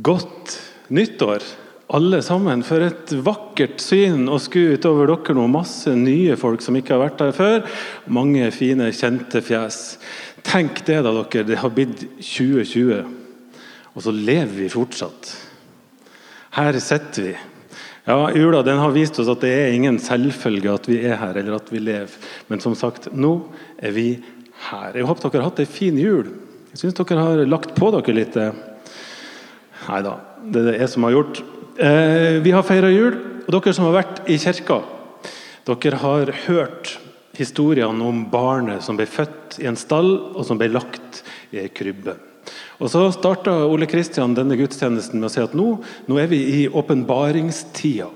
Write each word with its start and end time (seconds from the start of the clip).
Godt 0.00 0.54
nyttår, 0.88 1.44
alle 1.92 2.22
sammen. 2.24 2.62
For 2.64 2.80
et 2.80 3.12
vakkert 3.24 3.82
syn 3.84 4.24
å 4.32 4.38
skue 4.40 4.78
utover 4.78 5.10
dere 5.10 5.36
nå. 5.36 5.44
Masse 5.52 5.92
nye 5.98 6.38
folk 6.40 6.64
som 6.64 6.78
ikke 6.78 6.96
har 6.96 7.02
vært 7.04 7.20
her 7.26 7.34
før. 7.36 7.58
Mange 8.08 8.48
fine, 8.56 8.88
kjente 8.96 9.42
fjes. 9.44 9.82
Tenk 10.48 10.80
det, 10.88 11.02
da, 11.04 11.12
dere. 11.12 11.44
Det 11.50 11.60
har 11.60 11.74
blitt 11.76 12.06
2020. 12.16 13.02
Og 13.92 14.06
så 14.06 14.16
lever 14.16 14.54
vi 14.62 14.72
fortsatt. 14.72 15.34
Her 16.56 16.80
sitter 16.80 17.28
vi. 17.28 17.36
Ja, 18.08 18.16
Jula 18.34 18.64
den 18.66 18.80
har 18.80 18.96
vist 18.96 19.20
oss 19.22 19.28
at 19.30 19.44
det 19.44 19.52
er 19.54 19.76
ingen 19.76 20.00
selvfølge 20.02 20.72
at 20.72 20.88
vi 20.90 20.98
er 21.04 21.20
her, 21.20 21.36
eller 21.38 21.60
at 21.60 21.68
vi 21.70 21.84
lever. 21.84 22.16
Men 22.48 22.64
som 22.64 22.74
sagt, 22.74 23.12
nå 23.12 23.36
er 23.76 23.92
vi 23.94 24.08
her. 24.70 24.96
Jeg 24.96 25.06
håper 25.06 25.28
dere 25.28 25.44
har 25.44 25.52
hatt 25.52 25.62
ei 25.62 25.68
en 25.68 25.76
fin 25.76 26.00
jul. 26.00 26.32
Jeg 26.72 26.80
syns 26.80 26.96
dere 26.96 27.20
har 27.20 27.44
lagt 27.44 27.76
på 27.76 27.92
dere 27.92 28.16
litt. 28.16 28.40
Nei 29.88 30.02
da, 30.04 30.16
det 30.42 30.60
er 30.60 30.68
det 30.70 30.80
jeg 30.80 30.90
som 30.92 31.06
har 31.06 31.16
gjort. 31.16 31.42
Eh, 31.82 32.40
vi 32.44 32.52
har 32.54 32.66
feira 32.66 32.90
jul, 32.92 33.16
og 33.46 33.54
dere 33.56 33.74
som 33.74 33.88
har 33.88 33.96
vært 34.00 34.20
i 34.30 34.38
kirka, 34.38 34.82
dere 35.66 36.02
har 36.02 36.34
hørt 36.46 36.96
historiene 37.38 38.04
om 38.04 38.26
barnet 38.30 38.84
som 38.84 38.98
ble 38.98 39.06
født 39.08 39.58
i 39.62 39.68
en 39.70 39.78
stall, 39.78 40.14
og 40.36 40.44
som 40.46 40.60
ble 40.60 40.70
lagt 40.72 41.22
i 41.52 41.62
ei 41.62 41.70
krybbe. 41.72 42.16
Og 42.82 42.90
Så 42.90 43.04
starta 43.14 43.52
Ole 43.70 43.86
Kristian 43.86 44.34
denne 44.34 44.56
gudstjenesten 44.58 45.20
med 45.20 45.28
å 45.28 45.32
si 45.32 45.42
at 45.42 45.54
nå, 45.54 45.68
nå 46.10 46.18
er 46.18 46.26
vi 46.30 46.40
i 46.62 46.68
åpenbaringstida. 46.68 48.08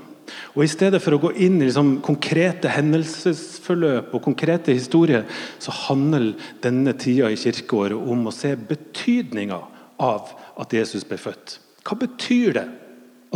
Og 0.57 0.65
I 0.65 0.71
stedet 0.71 0.99
for 1.05 1.15
å 1.15 1.21
gå 1.23 1.31
inn 1.45 1.61
i 1.61 1.69
liksom 1.69 2.01
konkrete 2.05 2.71
hendelsesforløp 2.73 4.15
og 4.17 4.25
konkrete 4.25 4.75
historier, 4.75 5.23
så 5.63 5.75
handler 5.87 6.33
denne 6.65 6.97
tida 6.99 7.31
i 7.31 7.39
kirkeåret 7.39 7.95
om 7.95 8.27
å 8.27 8.35
se 8.35 8.57
betydninga 8.59 9.61
av 10.03 10.33
at 10.61 10.73
Jesus 10.73 11.05
ble 11.07 11.19
født. 11.21 11.59
Hva 11.87 11.99
betyr 12.01 12.57
det 12.57 12.67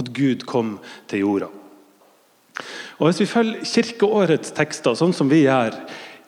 at 0.01 0.13
Gud 0.17 0.47
kom 0.49 0.79
til 1.11 1.25
jorda? 1.25 1.51
Og 2.99 3.09
Hvis 3.09 3.23
vi 3.23 3.31
følger 3.31 3.65
kirkeårets 3.65 4.53
tekster, 4.57 4.97
sånn 4.99 5.15
som 5.17 5.31
vi 5.31 5.45
gjør 5.47 5.77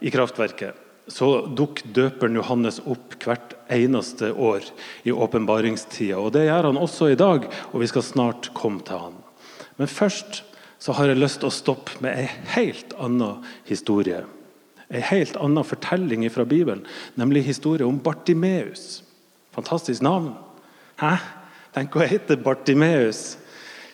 i 0.00 0.12
Kraftverket, 0.12 0.78
så 1.10 1.46
dukker 1.50 1.90
døperen 1.92 2.38
Johannes 2.38 2.78
opp 2.88 3.16
hvert 3.20 3.56
eneste 3.72 4.30
år 4.32 4.64
i 5.04 5.12
åpenbaringstida. 5.12 6.16
Og 6.16 6.32
Det 6.32 6.46
gjør 6.46 6.70
han 6.70 6.80
også 6.80 7.10
i 7.12 7.18
dag, 7.18 7.48
og 7.72 7.82
vi 7.82 7.90
skal 7.90 8.06
snart 8.06 8.52
komme 8.54 8.80
til 8.86 9.02
han. 9.08 9.18
Men 9.77 9.90
først 9.90 10.44
så 10.82 10.94
har 10.96 11.10
jeg 11.10 11.20
lyst 11.20 11.42
til 11.42 11.50
å 11.50 11.54
stoppe 11.54 11.98
med 12.02 12.16
ei 12.18 12.28
helt 12.56 12.94
annen 12.98 13.42
historie. 13.68 14.24
Ei 14.92 15.02
helt 15.12 15.36
annen 15.40 15.64
fortelling 15.66 16.24
fra 16.30 16.44
Bibelen, 16.44 16.86
nemlig 17.16 17.44
historien 17.46 17.88
om 17.88 18.00
Bartimeus. 18.02 19.02
Fantastisk 19.54 20.02
navn. 20.02 20.32
Hæ? 21.03 21.17
Tenk 21.75 21.97
å 21.97 22.06
hete 22.06 22.36
Bartimeus. 22.39 23.33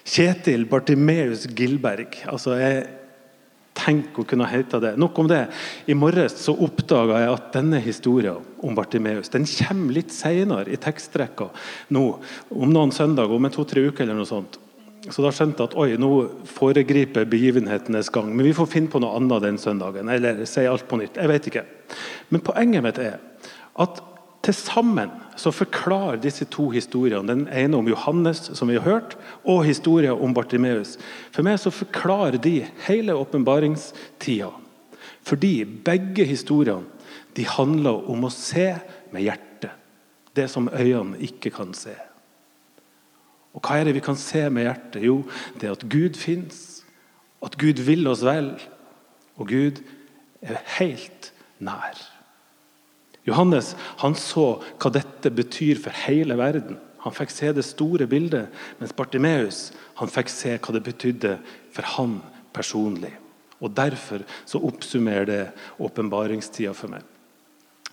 Kjetil 0.09 0.67
Bartimeus 0.69 1.47
Gilberg. 1.57 2.21
Altså, 2.29 2.57
jeg 2.61 2.87
Tenk 3.79 4.17
å 4.19 4.25
kunne 4.27 4.49
hete 4.51 4.81
det. 4.83 4.97
Nok 4.99 5.19
om 5.23 5.29
det. 5.31 5.45
I 5.87 5.95
morges 5.95 6.35
så 6.43 6.51
oppdaga 6.67 7.21
jeg 7.23 7.31
at 7.31 7.53
denne 7.55 7.79
historien 7.79 8.41
om 8.67 8.75
Bartimeus 8.75 9.31
den 9.31 9.47
kommer 9.47 9.95
litt 9.95 10.11
senere 10.11 10.73
i 10.75 10.81
tekstrekka 10.83 11.47
nå, 11.95 12.03
om 12.51 12.73
noen 12.75 12.91
søndager, 12.91 13.37
om 13.37 13.47
en 13.47 13.55
to-tre 13.55 13.85
uker. 13.87 14.03
eller 14.03 14.19
noe 14.19 14.27
sånt. 14.27 14.59
Så 15.07 15.23
da 15.23 15.31
skjønte 15.31 15.63
jeg 15.63 15.71
at 15.71 15.79
oi, 15.79 15.93
nå 15.95 16.11
foregriper 16.51 17.31
begivenhetenes 17.31 18.11
gang. 18.11 18.35
Men 18.35 18.49
vi 18.51 18.57
får 18.59 18.67
finne 18.73 18.91
på 18.91 18.99
noe 18.99 19.15
annet 19.17 19.47
den 19.47 19.63
søndagen. 19.63 20.11
Eller 20.11 20.43
si 20.45 20.67
alt 20.67 20.89
på 20.89 20.99
nytt. 20.99 21.17
Jeg 21.17 21.31
vet 21.31 21.49
ikke. 21.53 21.65
Men 22.35 22.45
poenget 22.45 22.85
mitt 22.85 22.99
er 22.99 23.21
at 23.79 24.03
til 24.49 24.57
sammen 24.57 25.11
så 25.39 25.53
forklarer 25.53 26.21
disse 26.23 26.47
to 26.49 26.71
historiene, 26.73 27.29
den 27.29 27.45
ene 27.53 27.77
om 27.77 27.89
Johannes, 27.89 28.49
som 28.57 28.71
vi 28.71 28.79
har 28.79 28.87
hørt, 28.87 29.17
og 29.45 29.67
historien 29.67 30.17
om 30.17 30.33
Bartimeus, 30.35 30.97
for 31.35 31.45
meg 31.47 31.61
så 31.61 31.73
forklarer 31.75 32.41
de 32.41 32.63
hele 32.87 33.17
åpenbaringstida. 33.19 34.49
Fordi 35.29 35.53
begge 35.85 36.25
historiene 36.25 36.89
de 37.37 37.45
handler 37.47 38.09
om 38.11 38.25
å 38.25 38.33
se 38.33 38.73
med 39.13 39.27
hjertet. 39.27 39.75
Det 40.35 40.49
som 40.51 40.71
øynene 40.73 41.21
ikke 41.23 41.53
kan 41.53 41.75
se. 41.77 41.95
Og 43.53 43.63
Hva 43.63 43.79
er 43.79 43.89
det 43.89 43.97
vi 43.99 44.05
kan 44.05 44.17
se 44.19 44.45
med 44.51 44.65
hjertet? 44.65 45.03
Jo, 45.05 45.23
det 45.61 45.69
er 45.69 45.77
at 45.77 45.89
Gud 45.91 46.17
fins, 46.19 46.85
at 47.45 47.59
Gud 47.59 47.83
vil 47.85 48.07
oss 48.11 48.25
vel, 48.27 48.55
og 49.37 49.51
Gud 49.51 49.83
er 50.43 50.63
helt 50.79 51.33
nær. 51.59 51.99
Johannes 53.29 53.75
han 54.03 54.17
så 54.19 54.51
hva 54.81 54.93
dette 54.95 55.33
betyr 55.35 55.81
for 55.83 55.95
hele 56.07 56.39
verden. 56.41 56.79
Han 57.05 57.15
fikk 57.15 57.31
se 57.33 57.53
det 57.55 57.67
store 57.67 58.09
bildet, 58.11 58.49
mens 58.81 58.95
Bartimeus 58.97 59.69
han 60.01 60.11
fikk 60.11 60.33
se 60.33 60.57
hva 60.57 60.75
det 60.75 60.85
betydde 60.87 61.37
for 61.75 61.95
han 61.97 62.19
personlig. 62.57 63.13
Og 63.63 63.73
Derfor 63.75 64.25
så 64.47 64.61
oppsummerer 64.63 65.27
det 65.27 65.45
åpenbaringstida 65.83 66.75
for 66.77 66.93
meg. 66.93 67.07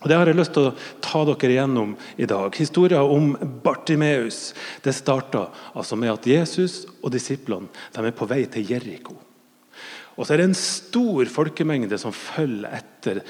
Og 0.02 0.08
Det 0.10 0.16
har 0.18 0.28
jeg 0.28 0.36
lyst 0.36 0.52
til 0.52 0.68
å 0.68 0.74
ta 1.00 1.22
dere 1.24 1.54
igjennom 1.54 1.94
i 2.20 2.26
dag. 2.28 2.52
Historien 2.54 3.00
om 3.00 3.30
Bartimeus 3.64 4.52
det 4.84 4.92
starta 4.92 5.46
altså 5.72 5.96
med 5.96 6.12
at 6.12 6.28
Jesus 6.28 6.84
og 7.00 7.14
disiplene 7.14 7.70
de 7.94 8.04
er 8.04 8.14
på 8.14 8.28
vei 8.28 8.42
til 8.44 8.68
Jeriko. 8.68 9.16
Og 10.16 10.24
så 10.24 10.34
er 10.34 10.42
det 10.42 10.50
en 10.50 10.60
stor 10.60 11.28
folkemengde 11.32 11.96
som 12.00 12.12
følger 12.14 12.76
etter 12.76 13.22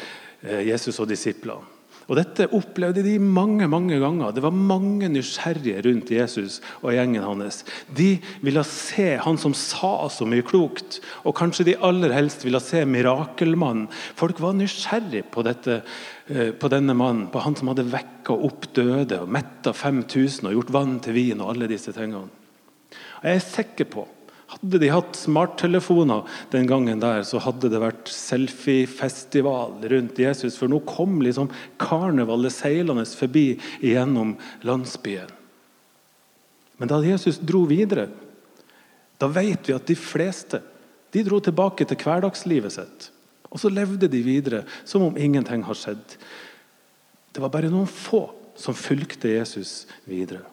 eh, 0.43 0.67
Jesus 0.67 0.99
og 1.03 1.09
disiplene. 1.11 1.76
Og 2.07 2.15
Dette 2.21 2.47
opplevde 2.55 3.03
de 3.03 3.17
mange 3.19 3.67
mange 3.71 3.99
ganger. 3.99 4.31
Det 4.35 4.43
var 4.45 4.55
mange 4.55 5.09
nysgjerrige 5.11 5.83
rundt 5.89 6.13
Jesus 6.15 6.61
og 6.79 6.93
gjengen 6.95 7.25
hans. 7.27 7.65
De 7.99 8.13
ville 8.47 8.63
se 8.69 9.09
han 9.23 9.39
som 9.43 9.55
sa 9.59 10.07
så 10.13 10.29
mye 10.29 10.47
klokt, 10.47 11.01
og 11.27 11.35
kanskje 11.39 11.67
de 11.71 11.79
aller 11.83 12.15
helst 12.15 12.47
ville 12.47 12.63
se 12.63 12.85
mirakelmannen. 12.87 13.89
Folk 14.19 14.39
var 14.43 14.55
nysgjerrige 14.55 15.27
på, 15.35 15.43
dette, 15.47 15.81
eh, 16.31 16.53
på 16.55 16.71
denne 16.71 16.95
mannen, 16.95 17.27
på 17.33 17.43
han 17.43 17.59
som 17.59 17.73
hadde 17.73 17.89
vekka 17.91 18.39
opp 18.39 18.71
døde 18.77 19.25
og 19.25 19.33
metta 19.35 19.75
5000 19.75 20.47
og 20.47 20.61
gjort 20.61 20.75
vann 20.79 20.99
til 21.03 21.19
vin 21.19 21.43
og 21.43 21.57
alle 21.57 21.71
disse 21.75 21.95
tingene. 21.97 22.31
Jeg 23.25 23.41
er 23.41 23.43
sikker 23.43 23.91
på 23.91 24.07
hadde 24.47 24.79
de 24.79 24.91
hatt 24.93 25.17
smarttelefoner 25.19 26.27
den 26.53 26.69
gangen, 26.71 27.01
der, 27.03 27.25
så 27.27 27.41
hadde 27.43 27.71
det 27.73 27.81
vært 27.83 28.11
selfiefestival 28.13 29.81
rundt 29.91 30.21
Jesus. 30.23 30.59
For 30.59 30.71
nå 30.71 30.81
kom 30.87 31.19
liksom 31.25 31.51
karnevalet 31.83 32.55
seilende 32.55 33.07
forbi 33.19 33.57
gjennom 33.83 34.37
landsbyen. 34.67 35.33
Men 36.77 36.93
da 36.93 37.01
Jesus 37.03 37.41
dro 37.41 37.65
videre, 37.67 38.09
da 39.19 39.29
vet 39.33 39.67
vi 39.67 39.75
at 39.75 39.89
de 39.89 39.97
fleste 39.99 40.61
de 41.15 41.23
dro 41.25 41.41
tilbake 41.41 41.87
til 41.89 41.99
hverdagslivet 42.03 42.75
sitt. 42.75 43.11
Og 43.49 43.63
så 43.63 43.71
levde 43.73 44.11
de 44.11 44.21
videre 44.21 44.65
som 44.85 45.07
om 45.07 45.17
ingenting 45.17 45.65
har 45.65 45.79
skjedd. 45.79 46.19
Det 47.33 47.43
var 47.43 47.53
bare 47.55 47.71
noen 47.73 47.89
få 47.89 48.27
som 48.57 48.77
fulgte 48.77 49.33
Jesus 49.33 49.87
videre. 50.09 50.45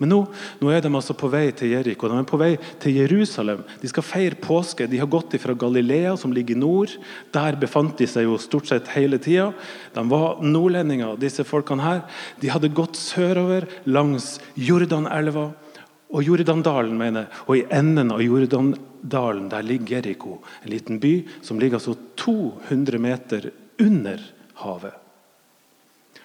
Men 0.00 0.12
nå, 0.12 0.18
nå, 0.60 0.70
er 0.72 0.82
de 0.82 0.90
altså 0.90 1.14
på 1.18 1.28
vei 1.32 1.46
til 1.56 1.74
Jeriko, 1.74 2.08
de 2.08 2.18
er 2.18 2.28
på 2.28 2.40
vei 2.40 2.52
til 2.82 2.96
Jerusalem. 3.02 3.62
De 3.82 3.90
skal 3.90 4.06
feire 4.06 4.38
påske. 4.40 4.88
De 4.90 5.00
har 5.00 5.10
gått 5.10 5.36
fra 5.42 5.54
Galilea, 5.58 6.14
som 6.16 6.32
ligger 6.34 6.56
i 6.56 6.62
nord. 6.62 6.94
Der 7.34 7.58
befant 7.60 7.98
de 8.00 8.08
seg 8.10 8.26
jo 8.26 8.38
stort 8.40 8.70
sett 8.70 8.90
hele 8.96 9.20
tida. 9.22 9.50
De 9.94 10.04
var 10.10 10.40
nordlendinger, 10.42 11.18
disse 11.20 11.46
folkene 11.46 11.84
her. 11.84 12.00
De 12.40 12.50
hadde 12.52 12.72
gått 12.74 12.98
sørover 12.98 13.68
langs 13.84 14.38
Jordanelva 14.56 15.50
og 16.12 16.26
Jordandalen, 16.26 16.96
mener 16.98 17.26
jeg. 17.26 17.42
Og 17.46 17.54
i 17.58 17.66
enden 17.72 18.12
av 18.12 18.24
Jordandalen 18.24 19.48
der 19.52 19.66
ligger 19.66 19.98
Jeriko, 19.98 20.40
en 20.62 20.72
liten 20.74 21.00
by 21.02 21.14
som 21.44 21.60
ligger 21.60 21.80
altså 21.80 21.96
200 22.20 23.00
meter 23.00 23.52
under 23.80 24.20
havet. 24.60 25.01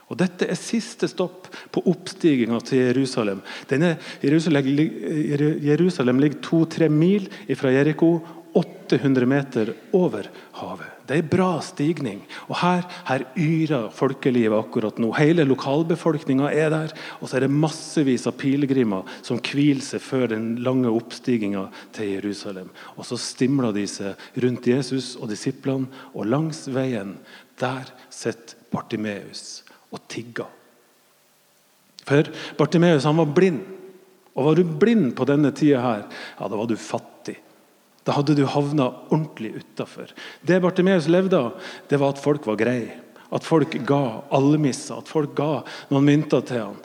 Og 0.08 0.16
Dette 0.20 0.48
er 0.48 0.60
siste 0.60 1.10
stopp 1.12 1.50
på 1.74 1.84
oppstiginga 1.92 2.62
til 2.64 2.86
Jerusalem. 2.86 3.42
Denne 3.68 3.98
Jerusalem, 4.24 4.70
Jerusalem 5.68 6.22
ligger 6.24 6.44
to-tre 6.46 6.88
mil 6.88 7.28
fra 7.60 7.74
Jeriko, 7.76 8.16
800 8.58 9.28
meter 9.28 9.74
over 9.94 10.30
havet. 10.58 10.94
Det 11.08 11.16
er 11.16 11.22
en 11.22 11.30
bra 11.30 11.50
stigning. 11.62 12.22
Og 12.48 12.56
Her, 12.60 12.88
her 13.06 13.26
yrer 13.38 13.92
folkelivet 13.94 14.58
akkurat 14.58 14.98
nå. 15.00 15.12
Hele 15.16 15.46
lokalbefolkninga 15.48 16.50
er 16.56 16.72
der. 16.74 16.96
Og 17.22 17.30
så 17.30 17.38
er 17.38 17.46
det 17.46 17.54
massevis 17.54 18.26
av 18.28 18.36
pilegrimer 18.40 19.08
som 19.22 19.40
hviler 19.44 19.84
seg 19.86 20.04
før 20.04 20.32
den 20.34 20.50
lange 20.66 20.90
oppstiginga 20.90 21.68
til 21.96 22.16
Jerusalem. 22.18 22.72
Og 22.98 23.06
Så 23.06 23.20
stimler 23.22 23.76
de 23.76 23.86
seg 23.92 24.44
rundt 24.44 24.68
Jesus 24.68 25.16
og 25.20 25.30
disiplene, 25.32 25.92
og 26.16 26.28
langs 26.28 26.66
veien 26.72 27.18
der 27.60 27.92
sitter 28.10 28.58
Bartimeus 28.72 29.67
og 29.94 30.04
tigga. 30.12 30.48
For 32.08 32.30
Bartimeus 32.60 33.08
han 33.08 33.20
var 33.20 33.34
blind. 33.36 33.64
Og 34.38 34.46
Var 34.46 34.60
du 34.60 34.78
blind 34.80 35.16
på 35.18 35.26
denne 35.26 35.52
tida, 35.52 35.82
her, 35.82 36.04
ja, 36.38 36.48
da 36.48 36.56
var 36.60 36.68
du 36.70 36.76
fattig. 36.78 37.40
Da 38.06 38.14
hadde 38.16 38.38
du 38.38 38.46
havna 38.48 38.92
ordentlig 39.10 39.56
utafor. 39.58 40.14
Det 40.46 40.62
Bartimeus 40.64 41.10
levde 41.12 41.40
av, 41.42 41.72
det 41.90 41.98
var 42.00 42.14
at 42.14 42.22
folk 42.22 42.46
var 42.48 42.60
greie. 42.60 43.02
At 43.34 43.44
folk 43.44 43.74
ga 43.84 44.22
almisser, 44.32 45.02
at 45.02 45.10
folk 45.12 45.34
ga 45.36 45.64
noen 45.90 46.06
mynter 46.08 46.46
til 46.48 46.62
ham. 46.62 46.78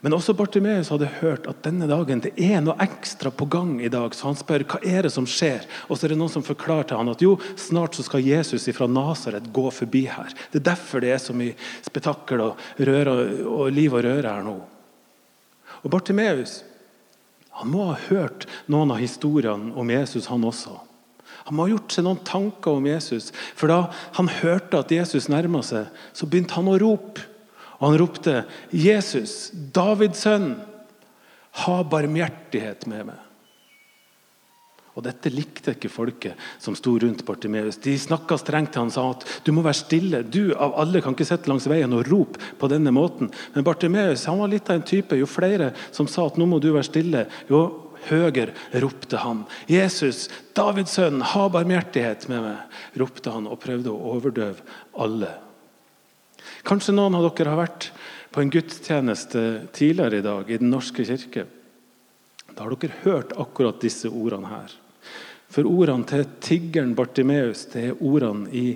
Men 0.00 0.14
også 0.14 0.34
Bartimeus 0.38 0.92
hadde 0.92 1.08
hørt 1.18 1.48
at 1.50 1.64
denne 1.64 1.88
dagen 1.90 2.20
det 2.22 2.30
er 2.38 2.60
noe 2.62 2.78
ekstra 2.84 3.32
på 3.34 3.48
gang 3.50 3.80
i 3.82 3.90
dag. 3.90 4.14
Så 4.14 4.28
han 4.28 4.38
spør 4.38 4.62
hva 4.70 4.78
er 4.86 5.08
det 5.08 5.10
som 5.10 5.26
skjer. 5.26 5.66
Og 5.88 5.98
så 5.98 6.06
er 6.06 6.14
det 6.14 6.18
noen 6.20 6.30
som 6.30 6.44
forklarer 6.46 6.86
til 6.86 7.00
han 7.00 7.10
at 7.10 7.24
jo, 7.24 7.32
snart 7.58 7.98
så 7.98 8.06
skal 8.06 8.22
Jesus 8.22 8.68
fra 8.76 8.86
Nasaret 8.86 9.50
gå 9.54 9.66
forbi 9.74 10.04
her. 10.06 10.30
Det 10.52 10.60
er 10.60 10.68
derfor 10.70 11.02
det 11.02 11.10
er 11.16 11.22
så 11.22 11.34
mye 11.34 11.56
spetakkel 11.86 12.44
og, 12.46 12.62
og 12.78 13.64
liv 13.74 13.96
og 13.96 14.04
røre 14.06 14.36
her 14.36 14.46
nå. 14.46 14.58
Og 15.82 15.90
Bartimeus 15.90 16.60
han 17.58 17.72
må 17.72 17.88
ha 17.88 17.96
hørt 18.06 18.46
noen 18.70 18.92
av 18.94 19.00
historiene 19.02 19.72
om 19.74 19.90
Jesus, 19.90 20.28
han 20.30 20.46
også. 20.46 20.76
Han 21.48 21.56
må 21.58 21.64
ha 21.64 21.72
gjort 21.72 21.94
seg 21.94 22.04
noen 22.06 22.20
tanker 22.22 22.78
om 22.78 22.86
Jesus. 22.86 23.32
For 23.58 23.70
da 23.72 23.88
han 24.14 24.30
hørte 24.30 24.78
at 24.78 24.94
Jesus 24.94 25.26
nærma 25.32 25.64
seg, 25.66 25.88
så 26.14 26.28
begynte 26.30 26.54
han 26.54 26.70
å 26.70 26.76
rope. 26.78 27.24
Og 27.78 27.92
han 27.92 27.98
ropte, 28.00 28.44
'Jesus, 28.74 29.50
Davids 29.52 30.24
sønn, 30.26 30.56
ha 31.64 31.78
barmhjertighet 31.82 32.86
med 32.90 33.10
meg.' 33.12 33.24
Og 34.98 35.04
Dette 35.06 35.30
likte 35.30 35.76
ikke 35.76 35.90
folket 35.92 36.40
som 36.58 36.74
sto 36.74 36.96
rundt 36.98 37.22
Bartimeus. 37.22 37.76
De 37.78 37.92
snakka 37.94 38.34
strengt 38.40 38.72
til 38.74 38.82
han 38.82 38.90
sa 38.90 39.04
at 39.12 39.22
du 39.46 39.52
må 39.54 39.62
være 39.62 39.78
stille. 39.78 40.24
Du 40.26 40.50
av 40.58 40.74
alle 40.74 40.98
kan 41.04 41.14
ikke 41.14 41.28
sitte 41.28 41.46
langs 41.46 41.68
veien 41.70 41.94
og 41.94 42.10
rope 42.10 42.42
på 42.58 42.70
denne 42.72 42.90
måten. 42.90 43.30
Men 43.54 43.66
Bartimeus 43.66 44.26
var 44.26 44.50
litt 44.50 44.66
av 44.66 44.80
en 44.80 44.82
type. 44.82 45.14
Jo 45.14 45.28
flere 45.30 45.70
som 45.94 46.10
sa 46.10 46.26
at 46.26 46.34
nå 46.34 46.48
må 46.50 46.58
du 46.58 46.72
være 46.72 46.90
stille, 46.90 47.28
jo 47.46 47.62
høyere 48.08 48.50
ropte 48.82 49.22
han. 49.22 49.46
'Jesus, 49.70 50.26
Davids 50.54 50.98
sønn, 50.98 51.22
ha 51.22 51.46
barmhjertighet 51.46 52.26
med 52.28 52.42
meg', 52.42 52.80
ropte 52.98 53.30
han 53.30 53.46
og 53.46 53.60
prøvde 53.62 53.94
å 53.94 54.16
overdøve 54.16 54.66
alle. 54.98 55.30
Kanskje 56.68 56.92
noen 56.92 57.16
av 57.16 57.24
dere 57.30 57.54
har 57.54 57.62
vært 57.62 57.86
på 58.34 58.42
en 58.42 58.50
gudstjeneste 58.52 59.44
tidligere 59.72 60.18
i 60.20 60.26
dag 60.26 60.50
i 60.50 60.58
Den 60.60 60.68
norske 60.72 61.06
kirke. 61.08 61.46
Da 62.52 62.66
har 62.66 62.74
dere 62.74 63.00
hørt 63.06 63.32
akkurat 63.40 63.80
disse 63.80 64.10
ordene 64.10 64.50
her. 64.50 64.74
For 65.48 65.64
ordene 65.64 66.04
til 66.04 66.26
tiggeren 66.44 66.92
Bartimeus 66.98 67.64
det 67.72 67.86
er 67.88 68.02
ordene 68.04 68.50
i 68.52 68.66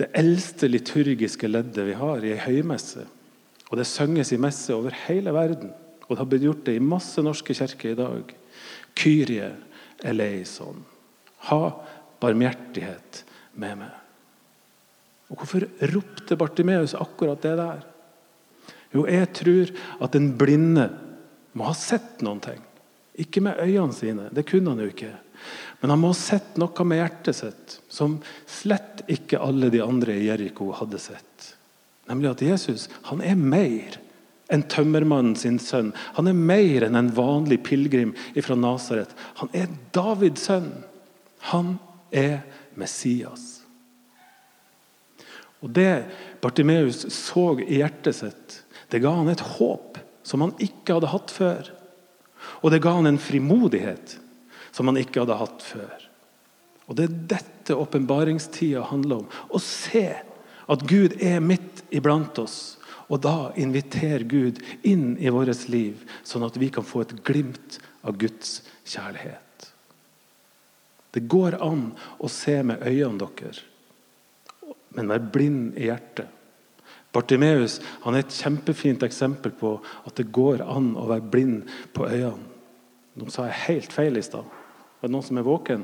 det 0.00 0.08
eldste 0.16 0.66
liturgiske 0.70 1.46
leddet 1.46 1.86
vi 1.86 1.94
har 2.00 2.24
i 2.24 2.34
ei 2.34 2.42
høymesse. 2.42 3.06
Og 3.70 3.78
Det 3.78 3.86
synges 3.86 4.32
i 4.32 4.40
messe 4.40 4.74
over 4.74 4.96
hele 5.06 5.30
verden. 5.30 5.70
Og 6.08 6.16
det 6.16 6.18
har 6.18 6.30
blitt 6.32 6.48
gjort 6.48 6.64
det 6.66 6.74
i 6.74 6.82
masse 6.82 7.22
norske 7.22 7.54
kirker 7.54 7.92
i 7.92 8.00
dag. 8.00 8.34
Kyrie 8.98 9.52
eleison. 10.02 10.82
Ha 11.46 11.62
barmhjertighet 12.18 13.24
med 13.54 13.84
meg. 13.84 13.99
Og 15.30 15.38
Hvorfor 15.38 15.66
ropte 15.92 16.36
Bartimeus 16.36 16.96
akkurat 16.98 17.42
det 17.42 17.54
der? 17.60 17.84
Jo, 18.90 19.06
jeg 19.06 19.30
tror 19.38 19.70
at 20.02 20.16
den 20.16 20.32
blinde 20.38 20.88
må 21.54 21.68
ha 21.68 21.74
sett 21.76 22.22
noen 22.26 22.42
ting. 22.42 22.58
Ikke 23.20 23.42
med 23.44 23.60
øynene 23.62 23.94
sine, 23.94 24.28
det 24.34 24.46
kunne 24.48 24.72
han 24.72 24.82
jo 24.82 24.90
ikke. 24.90 25.12
Men 25.80 25.94
han 25.94 26.02
må 26.02 26.10
ha 26.10 26.18
sett 26.18 26.58
noe 26.60 26.86
med 26.86 27.00
hjertet 27.00 27.38
sitt 27.38 27.78
som 27.92 28.18
slett 28.50 29.04
ikke 29.10 29.40
alle 29.42 29.70
de 29.72 29.82
andre 29.84 30.18
i 30.18 30.26
Jeriko 30.26 30.70
hadde 30.76 31.00
sett. 31.00 31.50
Nemlig 32.10 32.32
at 32.32 32.44
Jesus 32.44 32.88
han 33.08 33.22
er 33.24 33.38
mer 33.38 34.00
enn 34.50 34.66
tømmermannen 34.66 35.36
sin 35.38 35.60
sønn. 35.62 35.92
Han 36.18 36.26
er 36.26 36.34
mer 36.34 36.88
enn 36.88 36.98
en 36.98 37.12
vanlig 37.14 37.60
pilegrim 37.68 38.16
fra 38.42 38.58
Nasaret. 38.58 39.12
Han 39.38 39.52
er 39.54 39.70
Davids 39.94 40.48
sønn. 40.50 40.72
Han 41.52 41.76
er 42.10 42.40
Messias. 42.74 43.59
Og 45.60 45.70
Det 45.76 46.04
Bartimeus 46.40 47.04
så 47.12 47.52
i 47.60 47.80
hjertet 47.80 48.16
sitt, 48.16 48.56
det 48.90 49.02
ga 49.04 49.12
han 49.18 49.28
et 49.30 49.44
håp 49.58 49.98
som 50.26 50.44
han 50.44 50.54
ikke 50.62 50.96
hadde 50.96 51.12
hatt 51.12 51.32
før. 51.34 51.68
Og 52.64 52.72
det 52.72 52.80
ga 52.82 52.94
han 52.96 53.08
en 53.10 53.20
frimodighet 53.20 54.16
som 54.72 54.88
han 54.90 54.98
ikke 55.00 55.24
hadde 55.24 55.38
hatt 55.40 55.64
før. 55.64 56.08
Og 56.88 56.96
Det 56.96 57.06
er 57.06 57.20
dette 57.36 57.76
åpenbaringstida 57.76 58.82
handler 58.90 59.22
om. 59.22 59.28
Å 59.54 59.60
se 59.62 60.08
at 60.70 60.86
Gud 60.90 61.16
er 61.22 61.42
midt 61.44 61.84
iblant 61.94 62.38
oss. 62.42 62.76
Og 63.10 63.22
da 63.26 63.50
inviterer 63.58 64.22
Gud 64.26 64.60
inn 64.86 65.16
i 65.18 65.30
vårt 65.34 65.66
liv, 65.70 66.02
sånn 66.22 66.46
at 66.46 66.58
vi 66.58 66.70
kan 66.70 66.86
få 66.86 67.02
et 67.02 67.16
glimt 67.26 67.80
av 68.06 68.18
Guds 68.18 68.60
kjærlighet. 68.86 69.66
Det 71.10 71.26
går 71.26 71.58
an 71.62 71.90
å 72.22 72.30
se 72.30 72.60
med 72.62 72.86
øynene 72.86 73.18
deres 73.18 73.64
men 74.96 75.10
vær 75.10 75.26
blind 75.32 75.78
i 75.78 75.88
hjertet. 75.88 76.28
Bartimeus 77.10 77.80
han 78.04 78.14
er 78.14 78.24
et 78.24 78.36
kjempefint 78.38 79.02
eksempel 79.02 79.54
på 79.58 79.74
at 80.06 80.14
det 80.18 80.30
går 80.34 80.62
an 80.62 80.92
å 80.98 81.08
være 81.10 81.26
blind 81.32 81.70
på 81.96 82.06
øynene. 82.06 82.46
Nå 83.18 83.26
sa 83.34 83.48
jeg 83.48 83.64
helt 83.66 83.92
feil 83.92 84.16
i 84.16 84.22
stad. 84.22 84.46
Er 85.00 85.08
det 85.08 85.12
noen 85.12 85.26
som 85.26 85.40
er 85.40 85.46
våken? 85.46 85.82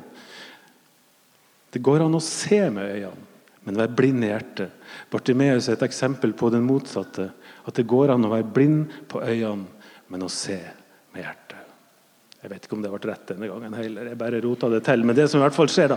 Det 1.75 1.83
går 1.85 2.05
an 2.05 2.15
å 2.17 2.23
se 2.23 2.61
med 2.71 2.93
øynene, 2.95 3.27
men 3.67 3.81
være 3.81 3.97
blind 3.99 4.25
i 4.25 4.31
hjertet. 4.31 4.87
Bartimeus 5.11 5.67
er 5.67 5.75
et 5.75 5.89
eksempel 5.89 6.37
på 6.39 6.53
den 6.55 6.65
motsatte. 6.65 7.33
At 7.67 7.75
det 7.75 7.89
går 7.91 8.15
an 8.15 8.29
å 8.29 8.31
være 8.31 8.47
blind 8.55 8.95
på 9.11 9.25
øynene, 9.27 9.67
men 10.07 10.23
å 10.23 10.31
se 10.31 10.61
med 11.11 11.25
hjertet. 11.25 11.65
Jeg 12.47 12.53
vet 12.53 12.67
ikke 12.69 12.77
om 12.77 12.83
det 12.85 12.93
ble 12.93 13.11
rett 13.11 13.31
denne 13.33 13.49
gangen 13.51 13.75
heller. 13.75 14.07
Jeg 14.07 14.19
bare 14.21 14.41
rota 14.45 14.69
det 14.71 14.85
til. 14.87 15.03
Men 15.03 15.17
det 15.19 15.27
som 15.33 15.41
i 15.41 15.43
hvert 15.43 15.57
fall 15.57 15.71
skjer 15.73 15.97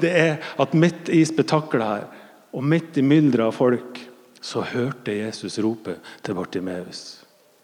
det 0.00 0.12
er 0.16 0.54
at 0.64 0.76
midt 0.78 1.10
i 1.12 1.20
spetakkelet 1.28 1.90
her 1.90 2.21
og 2.52 2.64
midt 2.64 2.98
i 3.00 3.04
mylderet 3.04 3.48
av 3.48 3.56
folk 3.56 4.00
så 4.42 4.64
hørte 4.66 5.14
Jesus 5.14 5.58
rope 5.62 5.96
til 6.24 6.36
Bartimeus. 6.36 7.22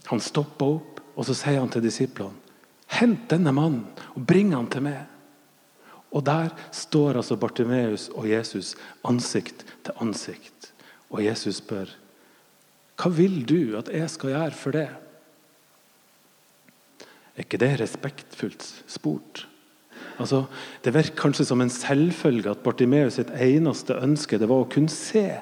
Han 0.08 0.22
stoppa 0.22 0.68
opp, 0.78 1.00
og 1.18 1.26
så 1.26 1.34
sier 1.36 1.58
han 1.60 1.70
til 1.72 1.84
disiplene 1.84 2.46
Hent 2.88 3.26
denne 3.28 3.52
mannen 3.52 3.82
og 4.14 4.22
bring 4.24 4.54
han 4.54 4.68
til 4.72 4.86
meg. 4.86 5.02
Og 6.08 6.24
Der 6.24 6.54
står 6.72 7.18
altså 7.20 7.36
Bartimeus 7.36 8.08
og 8.14 8.30
Jesus 8.30 8.76
ansikt 9.04 9.66
til 9.84 9.98
ansikt. 10.00 10.72
Og 11.12 11.20
Jesus 11.24 11.60
spør 11.60 11.92
Hva 12.96 13.10
vil 13.12 13.42
du 13.44 13.76
at 13.76 13.90
jeg 13.92 14.08
skal 14.10 14.32
gjøre 14.32 14.56
for 14.56 14.72
det? 14.72 14.88
Er 17.36 17.44
ikke 17.44 17.60
det 17.60 17.76
respektfullt 17.82 18.64
spurt? 18.88 19.44
Altså, 20.18 20.44
det 20.82 20.94
virker 20.94 21.16
kanskje 21.18 21.46
som 21.46 21.60
en 21.62 21.70
selvfølge 21.70 22.50
at 22.50 22.62
Bartimeus 22.64 23.18
sitt 23.18 23.30
eneste 23.30 23.94
ønske 24.02 24.40
det 24.40 24.48
var 24.50 24.64
å 24.64 24.70
kunne 24.70 24.90
se. 24.90 25.40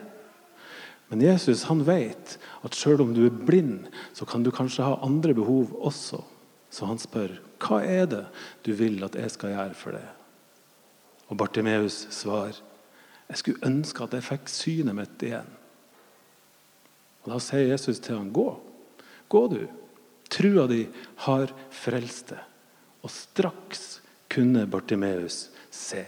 Men 1.08 1.22
Jesus 1.22 1.64
han 1.70 1.84
vet 1.86 2.36
at 2.66 2.76
selv 2.76 3.04
om 3.04 3.14
du 3.16 3.24
er 3.28 3.42
blind, 3.48 3.86
så 4.12 4.26
kan 4.28 4.44
du 4.44 4.50
kanskje 4.52 4.84
ha 4.84 4.98
andre 5.06 5.34
behov 5.38 5.72
også. 5.80 6.20
Så 6.70 6.88
han 6.88 7.00
spør 7.00 7.38
hva 7.62 7.80
er 7.86 8.08
det 8.10 8.24
du 8.66 8.74
vil 8.76 9.00
at 9.06 9.16
jeg 9.16 9.32
skal 9.32 9.54
gjøre 9.54 9.78
for 9.78 9.96
deg?' 9.96 10.12
Og 11.26 11.38
Bartimeus 11.40 12.04
svar 12.14 12.52
jeg 13.26 13.40
skulle 13.40 13.66
ønske 13.66 14.04
at 14.04 14.14
jeg 14.14 14.26
fikk 14.26 14.50
synet 14.50 14.94
mitt 14.94 15.22
igjen. 15.26 15.48
Og 17.24 17.32
Da 17.32 17.40
sier 17.42 17.72
Jesus 17.72 17.98
til 17.98 18.18
ham 18.18 18.30
gå. 18.30 18.46
Gå, 19.28 19.42
du. 19.50 19.66
Trua 20.30 20.66
di 20.70 20.84
har 21.26 21.50
frelst 21.74 22.30
deg. 22.30 22.42
Og 23.02 23.10
straks 23.10 24.00
kunne 24.36 24.66
Bartimeus 24.70 25.46
se. 25.72 26.04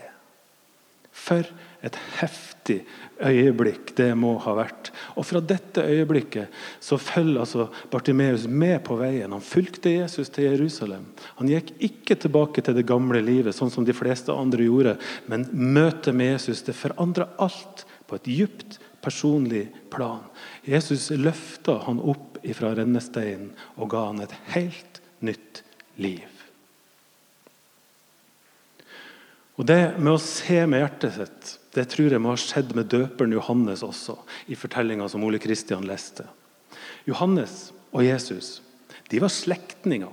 For 1.18 1.44
et 1.85 1.97
heftig 2.18 2.82
øyeblikk 3.23 3.92
det 3.99 4.08
må 4.18 4.37
ha 4.42 4.54
vært. 4.58 4.90
Og 5.18 5.26
Fra 5.26 5.42
dette 5.42 5.82
øyeblikket 5.82 6.54
så 6.85 6.99
følger 7.00 7.42
altså 7.42 7.66
Bartimeus 7.90 8.47
med 8.47 8.80
på 8.87 8.97
veien. 9.00 9.35
Han 9.35 9.44
fulgte 9.44 9.92
Jesus 9.92 10.30
til 10.35 10.49
Jerusalem. 10.49 11.06
Han 11.40 11.50
gikk 11.50 11.75
ikke 11.90 12.18
tilbake 12.23 12.62
til 12.64 12.78
det 12.78 12.87
gamle 12.88 13.23
livet, 13.25 13.56
sånn 13.56 13.73
som 13.75 13.87
de 13.87 13.97
fleste 13.97 14.35
andre 14.35 14.66
gjorde. 14.66 14.97
Men 15.30 15.49
møtet 15.52 16.14
med 16.14 16.37
Jesus 16.37 16.62
det 16.66 16.76
forandra 16.78 17.28
alt 17.42 17.85
på 18.08 18.18
et 18.18 18.30
djupt 18.38 18.78
personlig 19.04 19.68
plan. 19.90 20.25
Jesus 20.66 21.11
løfta 21.14 21.80
han 21.87 22.02
opp 22.02 22.38
fra 22.54 22.73
rennesteinen 22.78 23.50
og 23.76 23.90
ga 23.92 24.08
han 24.12 24.23
et 24.23 24.35
helt 24.54 25.02
nytt 25.26 25.64
liv. 25.99 26.38
Og 29.58 29.66
Det 29.66 29.98
med 29.98 30.12
å 30.14 30.22
se 30.22 30.60
med 30.66 30.84
hjertet 30.84 31.16
sitt 31.18 31.54
det 31.74 31.84
tror 31.92 32.14
jeg 32.14 32.22
må 32.22 32.32
ha 32.32 32.38
skjedd 32.40 32.72
med 32.74 32.88
døperen 32.90 33.34
Johannes 33.36 33.84
også, 33.86 34.16
i 34.50 34.56
som 34.56 35.24
Ole 35.24 35.38
Kristian 35.38 35.86
leste. 35.86 36.24
Johannes 37.06 37.72
og 37.92 38.02
Jesus 38.02 38.62
de 39.08 39.20
var 39.20 39.32
slektninger. 39.32 40.10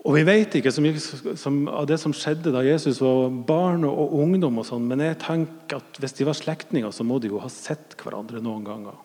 Og 0.00 0.14
Vi 0.16 0.22
vet 0.24 0.54
ikke 0.56 0.72
så 0.72 0.80
mye 0.80 1.70
av 1.76 1.86
det 1.88 1.98
som 2.00 2.14
skjedde 2.16 2.52
da 2.54 2.62
Jesus 2.64 3.02
var 3.04 3.28
barn 3.28 3.84
og 3.84 4.14
ungdom, 4.16 4.58
og 4.58 4.64
sånn, 4.64 4.86
men 4.88 5.02
jeg 5.04 5.18
tenker 5.20 5.76
at 5.76 6.00
hvis 6.00 6.16
de 6.16 6.24
var 6.24 6.38
slektninger, 6.38 6.90
så 6.90 7.04
må 7.04 7.18
de 7.20 7.28
jo 7.28 7.42
ha 7.42 7.50
sett 7.52 7.92
hverandre 8.00 8.40
noen 8.40 8.64
ganger. 8.64 8.96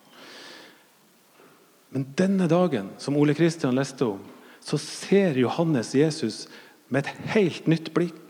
Men 1.92 2.08
denne 2.16 2.48
dagen, 2.52 2.94
som 2.98 3.20
Ole 3.20 3.36
Kristian 3.36 3.76
leste 3.76 4.08
om, 4.08 4.24
så 4.64 4.80
ser 4.80 5.38
Johannes 5.38 5.92
Jesus 5.96 6.46
med 6.88 7.04
et 7.04 7.32
helt 7.36 7.68
nytt 7.68 7.92
blikk. 7.96 8.25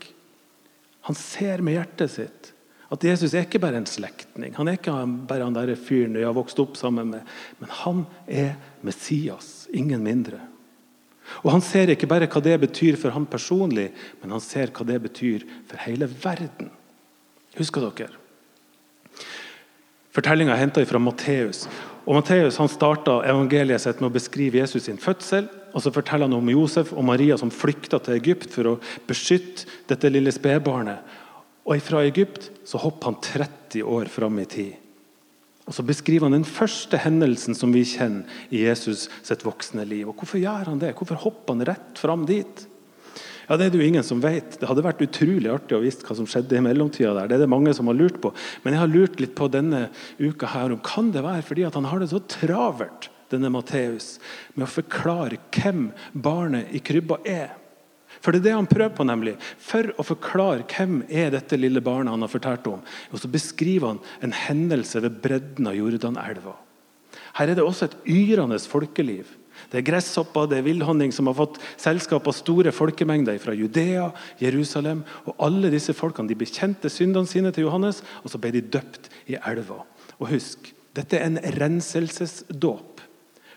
Han 1.06 1.18
ser 1.18 1.62
med 1.64 1.78
hjertet 1.78 2.12
sitt 2.12 2.52
at 2.92 3.02
Jesus 3.02 3.32
er 3.34 3.46
ikke 3.46 3.60
bare 3.62 3.80
en 3.80 3.88
slektning. 3.88 4.52
Han 4.54 4.68
er 4.70 4.76
ikke 4.78 4.94
bare 5.26 5.46
han 5.46 5.56
der 5.56 5.72
fyren 5.78 6.14
jeg 6.14 6.26
har 6.28 6.36
vokst 6.36 6.60
opp 6.62 6.76
sammen 6.78 7.08
med. 7.16 7.32
Men 7.58 7.72
han 7.82 8.04
er 8.30 8.52
Messias 8.86 9.66
ingen 9.74 10.04
mindre. 10.06 10.38
Og 11.42 11.50
Han 11.50 11.64
ser 11.64 11.90
ikke 11.90 12.06
bare 12.06 12.28
hva 12.30 12.40
det 12.42 12.54
betyr 12.62 12.94
for 13.00 13.10
ham 13.10 13.26
personlig, 13.26 13.88
men 14.22 14.30
han 14.30 14.42
ser 14.42 14.70
hva 14.70 14.86
det 14.86 15.00
betyr 15.08 15.42
for 15.66 15.82
hele 15.82 16.06
verden. 16.06 16.70
Husker 17.58 17.88
dere? 17.90 18.14
Fortellinga 20.14 20.54
er 20.54 20.62
henta 20.62 20.84
fra 20.86 21.00
Matteus. 21.02 21.66
Og 22.06 22.14
Matteus 22.14 22.58
han 22.62 22.70
starta 22.70 23.18
evangeliet 23.26 23.82
sitt 23.82 23.98
med 23.98 24.12
å 24.12 24.14
beskrive 24.14 24.60
Jesus 24.60 24.86
sin 24.86 25.00
fødsel. 25.02 25.48
og 25.74 25.82
Så 25.82 25.90
forteller 25.90 26.30
han 26.30 26.38
om 26.38 26.50
Josef 26.52 26.92
og 26.94 27.04
Maria 27.04 27.36
som 27.38 27.50
flykta 27.50 27.98
til 27.98 28.14
Egypt 28.14 28.52
for 28.54 28.70
å 28.70 28.78
beskytte 29.08 29.66
dette 29.90 30.10
lille 30.12 30.30
spedbarnet. 30.30 31.02
Og 31.66 31.82
fra 31.82 32.04
Egypt 32.06 32.52
så 32.64 32.78
hopper 32.78 33.10
han 33.10 33.18
30 33.20 33.82
år 33.82 34.06
fram 34.06 34.38
i 34.38 34.46
tid. 34.46 34.76
Og 35.66 35.74
Så 35.74 35.82
beskriver 35.82 36.30
han 36.30 36.38
den 36.38 36.46
første 36.46 36.96
hendelsen 37.02 37.58
som 37.58 37.74
vi 37.74 37.82
kjenner 37.82 38.22
i 38.54 38.62
Jesus 38.62 39.08
sitt 39.26 39.42
voksne 39.42 39.82
liv. 39.82 40.06
Og 40.06 40.14
Hvorfor 40.14 40.38
gjør 40.38 40.70
han 40.70 40.78
det? 40.78 40.94
Hvorfor 40.94 41.18
hopper 41.18 41.56
han 41.56 41.66
rett 41.66 41.98
fram 41.98 42.22
dit? 42.24 42.68
Ja, 43.46 43.56
Det 43.56 43.66
er 43.66 43.70
det 43.70 43.78
jo 43.78 43.86
ingen 43.86 44.02
som 44.02 44.20
vet. 44.20 44.58
Det 44.58 44.66
hadde 44.66 44.82
vært 44.82 45.02
utrolig 45.04 45.50
artig 45.52 45.76
å 45.76 45.82
visst 45.82 46.02
hva 46.06 46.16
som 46.18 46.26
skjedde 46.26 46.56
i 46.58 46.62
mellomtida. 46.64 47.14
der. 47.14 47.28
Det 47.28 47.34
er 47.36 47.44
det 47.44 47.52
mange 47.52 47.74
som 47.74 47.86
har 47.86 47.94
lurt 47.94 48.20
på. 48.20 48.32
Men 48.64 48.74
jeg 48.74 48.80
har 48.80 48.94
lurt 48.94 49.20
litt 49.20 49.34
på 49.34 49.50
denne 49.50 49.90
uka 50.18 50.46
her 50.46 50.72
om 50.72 50.80
kan 50.82 51.12
det 51.12 51.22
være 51.22 51.42
fordi 51.42 51.62
han 51.62 51.84
har 51.84 52.00
det 52.00 52.10
så 52.10 52.20
travelt, 52.26 53.10
denne 53.30 53.50
Matteus, 53.50 54.18
med 54.54 54.66
å 54.66 54.70
forklare 54.70 55.38
hvem 55.50 55.92
barnet 56.14 56.74
i 56.74 56.78
krybba 56.78 57.18
er. 57.24 57.54
For 58.20 58.32
det 58.32 58.40
er 58.40 58.44
det 58.48 58.54
han 58.56 58.66
prøver 58.70 58.94
på, 58.96 59.06
nemlig. 59.06 59.36
For 59.58 59.92
å 59.98 60.02
forklare 60.06 60.66
hvem 60.66 61.04
er 61.08 61.30
dette 61.34 61.58
lille 61.58 61.82
barnet 61.84 62.14
han 62.14 62.22
har 62.24 62.32
fortalt 62.32 62.66
om, 62.66 62.82
og 62.82 63.18
så 63.20 63.30
beskriver 63.30 63.94
han 63.94 64.00
en 64.22 64.32
hendelse 64.32 65.02
ved 65.04 65.20
bredden 65.22 65.68
av 65.70 65.76
Jordanelva. 65.76 66.56
Her 67.36 67.50
er 67.52 67.58
det 67.58 67.64
også 67.66 67.90
et 67.90 67.98
yrende 68.08 68.58
folkeliv. 68.58 69.28
Det 69.70 69.80
er 69.80 69.86
gresshopper, 69.86 70.48
det 70.50 70.60
er 70.60 70.66
villhonning 70.66 71.12
som 71.14 71.28
har 71.30 71.36
fått 71.38 71.60
selskap 71.80 72.26
av 72.28 72.36
store 72.36 72.72
folkemengder 72.74 73.38
fra 73.42 73.54
Judea, 73.56 74.10
Jerusalem. 74.42 75.04
og 75.26 75.46
Alle 75.46 75.72
disse 75.74 75.94
folkene 75.96 76.30
de 76.30 76.38
bekjente 76.38 76.90
syndene 76.92 77.28
sine 77.30 77.52
til 77.54 77.66
Johannes, 77.66 78.02
og 78.22 78.32
så 78.32 78.40
ble 78.42 78.54
de 78.56 78.64
døpt 78.64 79.10
i 79.30 79.38
elva. 79.40 79.82
Og 80.20 80.30
husk, 80.34 80.72
dette 80.96 81.18
er 81.18 81.28
en 81.28 81.40
renselsesdåp. 81.58 82.96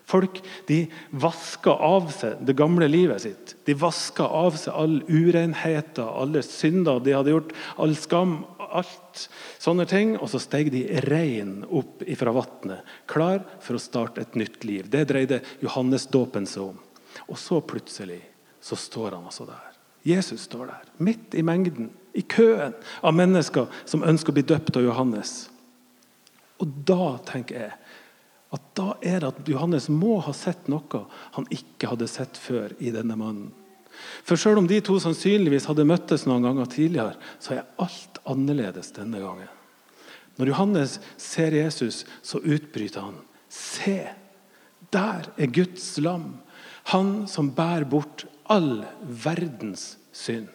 Folk 0.10 0.40
de 0.66 0.80
vasker 1.22 1.84
av 1.86 2.08
seg 2.14 2.40
det 2.46 2.56
gamle 2.58 2.88
livet 2.90 3.22
sitt. 3.22 3.54
De 3.68 3.76
vasker 3.78 4.26
av 4.26 4.58
seg 4.58 4.74
all 4.74 4.96
urenheter, 5.06 6.08
alle 6.08 6.42
synder 6.46 7.04
de 7.06 7.14
hadde 7.14 7.36
gjort, 7.36 7.54
all 7.78 7.94
skam, 7.98 8.40
alt 8.76 9.24
sånne 9.62 9.86
ting. 9.90 10.16
Og 10.20 10.30
så 10.32 10.42
steg 10.42 10.72
de 10.74 10.84
rein 11.08 11.64
opp 11.66 12.04
fra 12.20 12.34
vannet, 12.36 12.94
klar 13.10 13.44
for 13.64 13.78
å 13.78 13.84
starte 13.84 14.24
et 14.24 14.38
nytt 14.40 14.64
liv. 14.68 14.90
Det 14.92 15.06
dreide 15.10 15.42
Johannesdåpen 15.64 16.48
seg 16.50 16.72
om. 16.72 16.80
Og 17.28 17.38
så 17.40 17.62
plutselig 17.66 18.22
så 18.62 18.78
står 18.80 19.18
han 19.18 19.26
altså 19.30 19.48
der. 19.50 19.66
Jesus 20.08 20.48
står 20.48 20.70
der, 20.72 20.92
midt 21.04 21.36
i 21.36 21.44
mengden, 21.44 21.90
i 22.14 22.22
køen 22.22 22.74
av 23.06 23.14
mennesker 23.14 23.68
som 23.86 24.04
ønsker 24.08 24.32
å 24.32 24.38
bli 24.38 24.46
døpt 24.48 24.80
av 24.80 24.86
Johannes. 24.86 25.34
Og 26.60 26.72
da 26.88 27.18
tenker 27.28 27.60
jeg 27.60 27.74
at 28.56 28.70
da 28.78 28.96
er 29.06 29.22
det 29.22 29.30
at 29.30 29.50
Johannes 29.52 29.90
må 29.94 30.18
ha 30.26 30.34
sett 30.34 30.70
noe 30.72 31.04
han 31.36 31.48
ikke 31.54 31.92
hadde 31.92 32.08
sett 32.10 32.40
før 32.40 32.74
i 32.80 32.94
denne 32.96 33.18
mannen. 33.20 33.52
For 34.24 34.40
selv 34.40 34.62
om 34.62 34.68
de 34.70 34.80
to 34.86 34.98
sannsynligvis 35.02 35.68
hadde 35.70 35.88
møttes 35.88 36.26
noen 36.28 36.46
ganger 36.46 36.70
tidligere, 36.72 37.16
så 37.42 37.56
er 37.56 37.68
alt 37.82 38.20
annerledes 38.30 38.94
denne 38.96 39.22
gangen. 39.24 39.50
Når 40.40 40.54
Johannes 40.54 41.00
ser 41.20 41.56
Jesus, 41.58 42.06
så 42.24 42.40
utbryter 42.40 43.10
han. 43.10 43.18
Se, 43.52 43.98
der 44.94 45.28
er 45.36 45.52
Guds 45.52 45.98
lam, 46.00 46.38
han 46.94 47.28
som 47.28 47.52
bærer 47.56 47.90
bort 47.90 48.26
all 48.50 48.86
verdens 49.04 49.98
synd. 50.16 50.48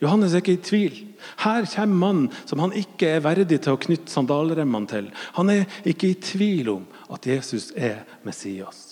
Johannes 0.00 0.32
er 0.32 0.40
ikke 0.40 0.56
i 0.56 0.62
tvil. 0.64 1.00
Her 1.42 1.66
kommer 1.68 1.98
mannen 2.00 2.28
som 2.48 2.62
han 2.62 2.72
ikke 2.76 3.10
er 3.16 3.24
verdig 3.24 3.58
til 3.60 3.76
å 3.76 3.80
knytte 3.80 4.12
sandalremmene 4.12 4.88
til. 4.88 5.10
Han 5.36 5.52
er 5.52 5.66
ikke 5.84 6.14
i 6.14 6.20
tvil 6.24 6.70
om 6.78 6.86
at 7.12 7.28
Jesus 7.28 7.68
er 7.76 8.06
Messias. 8.24 8.89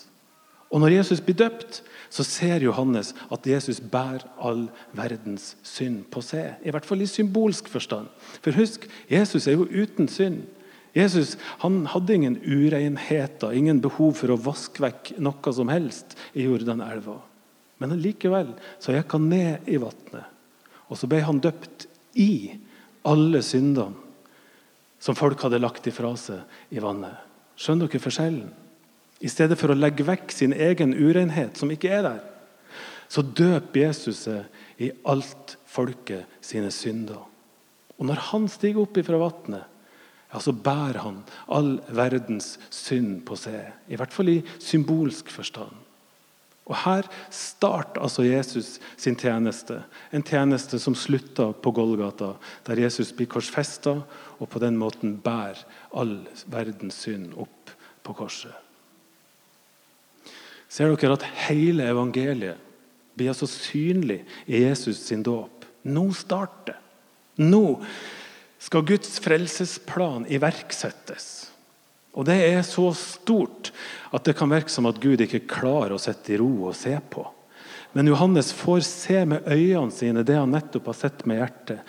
Og 0.70 0.80
Når 0.80 0.98
Jesus 0.98 1.20
blir 1.24 1.36
døpt, 1.38 1.82
så 2.10 2.24
ser 2.24 2.64
Johannes 2.64 3.14
at 3.32 3.46
Jesus 3.46 3.80
bærer 3.80 4.26
all 4.40 4.68
verdens 4.92 5.56
synd 5.62 6.04
på 6.12 6.20
seg. 6.24 6.60
I 6.64 6.72
hvert 6.72 6.84
fall 6.84 7.02
i 7.04 7.08
symbolsk 7.08 7.68
forstand. 7.68 8.08
For 8.44 8.56
husk, 8.56 8.84
Jesus 9.10 9.46
er 9.46 9.56
jo 9.56 9.68
uten 9.68 10.08
synd. 10.08 10.42
Jesus 10.96 11.36
han 11.62 11.86
hadde 11.86 12.14
ingen 12.14 12.38
urenheter, 12.44 13.52
ingen 13.52 13.80
behov 13.80 14.16
for 14.20 14.32
å 14.32 14.40
vaske 14.40 14.82
vekk 14.82 15.14
noe 15.20 15.52
som 15.52 15.68
helst 15.72 16.16
i 16.34 16.48
Jordanelva. 16.48 17.20
Men 17.78 17.96
likevel 18.02 18.54
så 18.80 18.96
gikk 18.96 19.14
han 19.14 19.28
ned 19.30 19.68
i 19.68 19.78
vannet 19.80 20.34
og 20.88 20.96
så 20.96 21.08
ble 21.08 21.20
han 21.24 21.40
døpt 21.42 21.86
i 22.18 22.56
alle 23.08 23.42
syndene 23.44 24.06
som 24.98 25.14
folk 25.14 25.40
hadde 25.44 25.60
lagt 25.62 25.86
ifra 25.86 26.10
seg 26.18 26.74
i 26.74 26.82
vannet. 26.82 27.14
Skjønner 27.58 27.90
dere 27.90 28.02
forskjellen? 28.02 28.48
I 29.18 29.30
stedet 29.30 29.58
for 29.58 29.72
å 29.72 29.78
legge 29.78 30.06
vekk 30.06 30.32
sin 30.34 30.54
egen 30.54 30.94
urenhet, 30.94 31.56
som 31.58 31.70
ikke 31.74 31.90
er 31.90 32.04
der, 32.06 32.20
så 33.08 33.24
døper 33.24 33.88
Jesus 33.88 34.26
i 34.78 34.92
alt 35.08 35.56
folket 35.66 36.28
sine 36.44 36.70
synder. 36.74 37.24
Og 37.98 38.06
når 38.06 38.22
han 38.30 38.46
stiger 38.52 38.84
opp 38.84 39.00
ifra 39.00 39.18
vannet, 39.20 39.64
ja, 40.28 40.40
så 40.44 40.52
bærer 40.52 41.00
han 41.00 41.22
all 41.56 41.78
verdens 41.88 42.58
synd 42.70 43.22
på 43.26 43.36
seg. 43.40 43.72
I 43.88 43.96
hvert 43.96 44.12
fall 44.12 44.34
i 44.34 44.42
symbolsk 44.60 45.32
forstand. 45.32 45.72
Og 46.68 46.76
Her 46.82 47.06
starter 47.32 48.02
altså 48.04 48.26
Jesus 48.26 48.74
sin 49.00 49.16
tjeneste. 49.16 49.80
En 50.12 50.22
tjeneste 50.22 50.76
som 50.78 50.92
slutter 50.92 51.54
på 51.56 51.72
Golgata, 51.72 52.34
der 52.68 52.84
Jesus 52.84 53.14
blir 53.16 53.30
korsfesta 53.32 54.02
og 54.36 54.50
på 54.52 54.60
den 54.60 54.76
måten 54.76 55.16
bærer 55.24 55.64
all 55.96 56.18
verdens 56.44 57.00
synd 57.06 57.32
opp 57.40 57.72
på 58.04 58.20
korset. 58.20 58.67
Ser 60.68 60.92
dere 60.92 61.16
at 61.16 61.26
hele 61.48 61.86
evangeliet 61.88 62.64
blir 63.18 63.32
altså 63.32 63.48
synlig 63.50 64.20
i 64.46 64.62
Jesus 64.62 65.00
sin 65.08 65.24
dåp? 65.26 65.64
Nå 65.88 66.10
starter 66.16 66.76
Nå 67.38 67.78
skal 68.58 68.82
Guds 68.82 69.20
frelsesplan 69.22 70.26
iverksettes. 70.26 71.48
Og 72.18 72.26
Det 72.26 72.34
er 72.48 72.64
så 72.66 72.90
stort 72.98 73.70
at 74.10 74.24
det 74.26 74.34
kan 74.34 74.50
virke 74.50 74.72
som 74.72 74.88
at 74.90 74.98
Gud 74.98 75.22
ikke 75.22 75.46
klarer 75.46 75.94
å 75.94 76.00
sitte 76.02 76.34
i 76.34 76.38
ro 76.40 76.50
og 76.66 76.74
se 76.74 76.96
på. 77.10 77.22
Men 77.94 78.10
Johannes 78.10 78.50
får 78.52 78.80
se 78.84 79.20
med 79.24 79.46
øynene 79.46 79.94
sine 79.94 80.24
det 80.26 80.36
han 80.36 80.50
nettopp 80.52 80.90
har 80.90 80.98
sett 80.98 81.22
med 81.30 81.38
hjertet. 81.38 81.84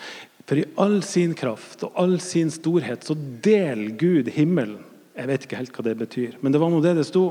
For 0.45 0.61
i 0.61 0.67
all 0.81 1.01
sin 1.05 1.33
kraft 1.37 1.83
og 1.85 1.97
all 1.99 2.19
sin 2.23 2.53
storhet 2.53 3.05
så 3.05 3.17
deler 3.17 3.97
Gud 3.97 4.29
himmelen. 4.33 4.85
Jeg 5.17 5.29
vet 5.29 5.45
ikke 5.45 5.59
helt 5.59 5.73
hva 5.75 5.83
det 5.89 5.97
betyr, 5.99 6.37
men 6.39 6.53
det 6.53 6.61
var 6.61 6.71
nå 6.71 6.79
det 6.85 6.93
det 7.01 7.09
sto. 7.09 7.25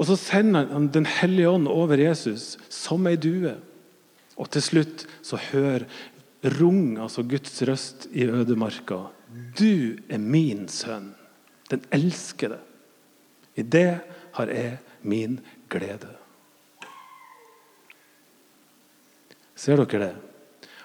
Og 0.00 0.08
så 0.08 0.16
sender 0.16 0.70
han 0.72 0.88
Den 0.88 1.04
hellige 1.04 1.50
ånd 1.50 1.68
over 1.68 2.00
Jesus 2.00 2.56
som 2.72 3.04
ei 3.06 3.18
due. 3.20 3.52
Og 4.40 4.48
til 4.48 4.64
slutt 4.64 5.04
så 5.20 5.36
hører 5.50 5.84
rung 6.56 6.96
altså 6.96 7.22
Guds 7.28 7.60
røst 7.68 8.08
i 8.16 8.24
ødemarka. 8.24 9.10
Du 9.58 10.00
er 10.08 10.18
min 10.18 10.64
sønn. 10.72 11.12
Den 11.68 11.84
elskede. 11.92 12.58
I 13.54 13.62
det 13.62 14.00
har 14.32 14.48
jeg 14.48 14.78
min 15.02 15.36
glede. 15.68 16.16
Ser 19.54 19.76
dere 19.76 20.06
det? 20.06 20.14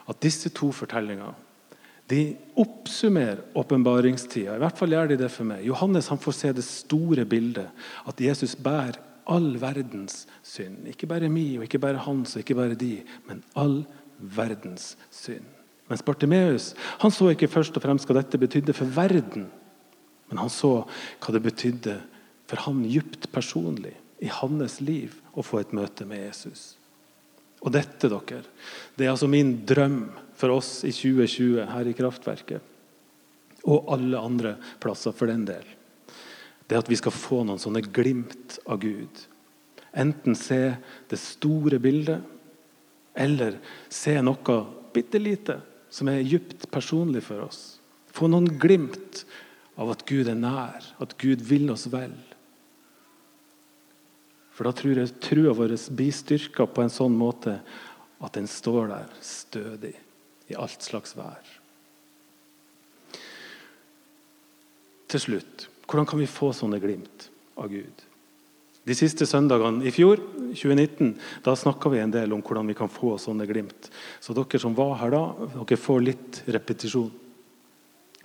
At 0.10 0.19
disse 0.22 0.51
to 0.51 0.74
fortellingene 0.75 1.31
de 2.12 2.36
oppsummerer 2.62 3.42
åpenbaringstida. 3.58 4.56
I 4.56 4.62
hvert 4.62 4.78
fall 4.78 4.94
gjør 4.94 5.10
de 5.10 5.18
det 5.24 5.32
for 5.34 5.48
meg. 5.50 5.66
Johannes 5.66 6.10
han 6.12 6.22
får 6.22 6.38
se 6.38 6.54
det 6.54 6.66
store 6.68 7.26
bildet. 7.30 7.74
At 8.06 8.22
Jesus 8.22 8.54
bærer 8.56 9.00
all 9.32 9.56
verdens 9.58 10.24
synd. 10.46 10.86
Ikke 10.92 11.10
bare 11.10 11.32
mi, 11.34 11.56
og 11.58 11.66
ikke 11.66 11.82
bare 11.82 12.04
hans 12.06 12.36
og 12.36 12.44
ikke 12.44 12.58
bare 12.60 12.78
de, 12.78 13.00
men 13.26 13.42
all 13.58 13.82
verdens 14.20 14.94
synd. 15.14 15.48
Mens 15.90 16.06
Bartimeus 16.06 16.72
han 17.02 17.14
så 17.14 17.30
ikke 17.34 17.50
først 17.52 17.76
og 17.78 17.84
fremst 17.86 18.10
hva 18.10 18.20
dette 18.20 18.42
betydde 18.42 18.74
for 18.74 18.90
verden. 18.96 19.50
Men 20.30 20.42
han 20.42 20.50
så 20.54 20.80
hva 20.86 21.34
det 21.34 21.44
betydde 21.46 22.00
for 22.50 22.62
han 22.68 22.86
djupt 22.86 23.32
personlig 23.34 23.96
i 24.22 24.30
hans 24.30 24.80
liv 24.82 25.18
å 25.34 25.44
få 25.46 25.62
et 25.62 25.74
møte 25.76 26.06
med 26.08 26.22
Jesus. 26.28 26.76
Og 27.65 27.74
dette 27.74 28.10
dere, 28.12 28.43
det 28.95 29.07
er 29.07 29.12
altså 29.15 29.29
min 29.29 29.55
drøm 29.65 30.03
for 30.38 30.53
oss 30.53 30.84
i 30.86 30.93
2020 30.93 31.65
her 31.72 31.89
i 31.89 31.95
Kraftverket. 31.98 32.62
Og 33.65 33.89
alle 33.95 34.22
andre 34.22 34.51
plasser 34.84 35.15
for 35.15 35.31
den 35.31 35.48
del. 35.48 35.65
Det 36.69 36.77
at 36.77 36.89
vi 36.89 36.98
skal 37.00 37.13
få 37.13 37.41
noen 37.45 37.62
sånne 37.62 37.81
glimt 37.93 38.60
av 38.69 38.84
Gud. 38.84 39.24
Enten 39.98 40.38
se 40.38 40.75
det 41.10 41.19
store 41.22 41.79
bildet, 41.81 42.22
eller 43.15 43.57
se 43.89 44.17
noe 44.22 44.57
bitte 44.93 45.22
lite 45.22 45.57
som 45.89 46.10
er 46.12 46.25
djupt 46.25 46.67
personlig 46.72 47.24
for 47.25 47.45
oss. 47.45 47.79
Få 48.12 48.27
noen 48.31 48.57
glimt 48.60 49.24
av 49.79 49.93
at 49.93 50.03
Gud 50.07 50.27
er 50.31 50.38
nær, 50.38 50.84
at 51.01 51.15
Gud 51.22 51.43
vil 51.48 51.72
oss 51.72 51.88
vel. 51.91 52.13
For 54.56 54.68
da 54.68 54.72
tror 54.76 55.02
jeg 55.02 55.20
trua 55.20 55.54
vår 55.56 55.76
blir 55.92 56.16
styrka 56.16 56.68
på 56.68 56.86
en 56.86 56.94
sånn 56.94 57.16
måte 57.20 57.58
at 58.24 58.38
den 58.38 58.48
står 58.48 58.88
der 58.94 59.14
stødig 59.24 59.94
i 60.48 60.56
alt 60.56 60.84
slags 60.86 61.16
vær. 61.18 61.44
Til 65.12 65.22
slutt, 65.22 65.68
hvordan 65.86 66.08
kan 66.10 66.22
vi 66.22 66.30
få 66.30 66.54
sånne 66.56 66.80
glimt 66.82 67.28
av 67.60 67.70
Gud? 67.72 68.06
De 68.86 68.94
siste 68.94 69.26
søndagene 69.26 69.86
i 69.90 69.92
fjor, 69.94 70.22
2019, 70.54 71.16
da 71.46 71.56
snakka 71.58 71.90
vi 71.90 72.02
en 72.04 72.14
del 72.14 72.34
om 72.36 72.44
hvordan 72.46 72.70
vi 72.70 72.78
kan 72.78 72.92
få 72.92 73.16
sånne 73.22 73.48
glimt. 73.50 73.90
Så 74.22 74.36
dere 74.38 74.62
som 74.62 74.76
var 74.78 74.94
her 75.02 75.14
da, 75.14 75.24
dere 75.58 75.80
får 75.82 76.04
litt 76.06 76.42
repetisjon. 76.54 77.10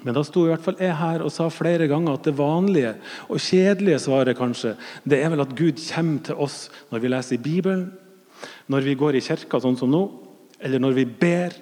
Men 0.04 0.16
da 0.16 0.22
sto 0.24 0.46
i 0.46 0.50
hvert 0.52 0.64
fall 0.64 0.78
jeg 0.80 0.96
her 0.96 1.24
og 1.24 1.32
sa 1.34 1.48
flere 1.52 1.88
ganger 1.90 2.16
at 2.16 2.28
det 2.28 2.36
vanlige 2.38 2.94
og 3.28 3.42
kjedelige 3.42 4.00
svaret 4.00 4.38
kanskje, 4.38 4.74
det 5.04 5.20
er 5.20 5.32
vel 5.32 5.44
at 5.44 5.56
Gud 5.56 5.80
kommer 5.90 6.22
til 6.24 6.40
oss 6.40 6.60
når 6.92 7.02
vi 7.02 7.10
leser 7.12 7.36
i 7.36 7.42
Bibelen, 7.44 7.90
når 8.72 8.86
vi 8.86 8.96
går 8.96 9.18
i 9.18 9.24
kirka 9.24 9.60
sånn 9.60 9.76
som 9.76 9.92
nå, 9.92 10.04
eller 10.60 10.80
når 10.80 10.96
vi 10.96 11.04
ber, 11.04 11.56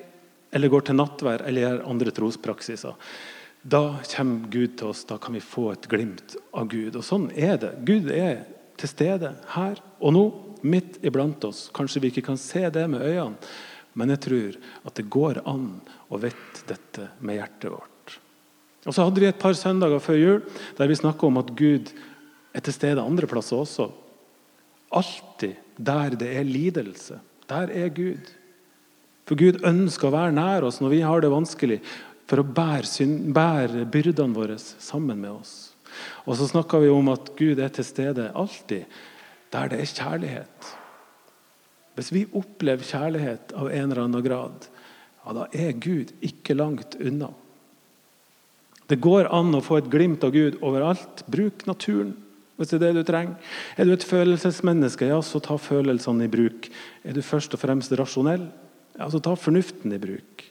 eller 0.54 0.72
går 0.72 0.86
til 0.86 0.98
nattvær 0.98 1.44
eller 1.46 1.64
gjør 1.64 1.82
andre 1.90 2.14
trospraksiser. 2.14 2.94
Da 3.68 3.98
kommer 4.14 4.48
Gud 4.52 4.78
til 4.78 4.92
oss. 4.92 5.02
Da 5.04 5.18
kan 5.20 5.34
vi 5.34 5.42
få 5.44 5.72
et 5.74 5.88
glimt 5.90 6.36
av 6.56 6.70
Gud. 6.70 6.96
Og 6.96 7.04
sånn 7.04 7.28
er 7.34 7.58
det. 7.60 7.72
Gud 7.84 8.10
er 8.14 8.44
til 8.78 8.90
stede 8.90 9.34
her 9.56 9.82
og 9.98 10.14
nå, 10.14 10.24
midt 10.62 10.98
iblant 11.06 11.44
oss. 11.46 11.66
Kanskje 11.74 12.02
vi 12.02 12.12
ikke 12.12 12.28
kan 12.30 12.40
se 12.40 12.64
det 12.74 12.86
med 12.90 13.04
øynene, 13.04 13.36
men 13.98 14.14
jeg 14.14 14.22
tror 14.24 14.56
at 14.86 14.98
det 14.98 15.10
går 15.10 15.42
an 15.48 15.68
å 16.10 16.18
vite 16.22 16.66
dette 16.68 17.10
med 17.18 17.38
hjertet 17.38 17.72
vårt. 17.74 17.97
Og 18.86 18.94
Så 18.94 19.04
hadde 19.04 19.20
vi 19.20 19.26
et 19.26 19.40
par 19.40 19.56
søndager 19.58 20.02
før 20.02 20.18
jul 20.18 20.42
der 20.78 20.88
vi 20.88 20.98
snakka 20.98 21.26
om 21.26 21.40
at 21.40 21.54
Gud 21.56 21.90
er 22.54 22.60
til 22.64 22.72
stede 22.72 23.02
andre 23.02 23.26
plasser 23.26 23.56
også. 23.56 23.88
Alltid 24.92 25.56
der 25.78 26.16
det 26.18 26.28
er 26.36 26.46
lidelse, 26.46 27.18
der 27.48 27.70
er 27.70 27.88
Gud. 27.88 28.34
For 29.28 29.36
Gud 29.36 29.60
ønsker 29.66 30.08
å 30.08 30.14
være 30.14 30.34
nær 30.34 30.64
oss 30.64 30.80
når 30.80 30.94
vi 30.94 31.02
har 31.04 31.20
det 31.20 31.30
vanskelig, 31.30 31.82
for 32.28 32.42
å 32.42 32.48
bære, 32.48 33.06
bære 33.32 33.84
byrdene 33.88 34.36
våre 34.36 34.56
sammen 34.58 35.20
med 35.20 35.32
oss. 35.32 35.52
Og 36.26 36.36
så 36.36 36.48
snakka 36.48 36.80
vi 36.82 36.90
om 36.92 37.08
at 37.12 37.32
Gud 37.38 37.60
er 37.60 37.72
til 37.72 37.86
stede 37.86 38.30
alltid 38.36 38.88
der 39.52 39.70
det 39.72 39.80
er 39.80 39.92
kjærlighet. 39.92 40.72
Hvis 41.96 42.10
vi 42.14 42.26
opplever 42.36 42.84
kjærlighet 42.84 43.54
av 43.56 43.70
en 43.72 43.86
eller 43.86 44.02
annen 44.04 44.24
grad, 44.24 44.66
ja, 45.24 45.34
da 45.34 45.46
er 45.56 45.72
Gud 45.80 46.12
ikke 46.24 46.56
langt 46.56 46.98
unna. 47.00 47.30
Det 48.88 49.00
går 49.04 49.28
an 49.34 49.52
å 49.56 49.64
få 49.64 49.80
et 49.80 49.90
glimt 49.92 50.24
av 50.24 50.32
Gud 50.34 50.58
overalt. 50.64 51.24
Bruk 51.30 51.66
naturen 51.68 52.16
hvis 52.58 52.72
det 52.72 52.80
er 52.80 52.88
det 52.88 53.04
du 53.04 53.06
trenger. 53.06 53.36
Er 53.78 53.86
du 53.86 53.92
et 53.94 54.02
følelsesmenneske, 54.02 55.06
ja, 55.06 55.20
så 55.22 55.38
ta 55.38 55.54
følelsene 55.62 56.26
i 56.26 56.30
bruk. 56.32 56.66
Er 57.06 57.14
du 57.14 57.22
først 57.22 57.54
og 57.54 57.62
fremst 57.62 57.92
rasjonell, 57.94 58.48
ja, 58.98 59.06
så 59.06 59.20
ta 59.22 59.36
fornuften 59.38 59.94
i 59.94 60.00
bruk. 60.02 60.42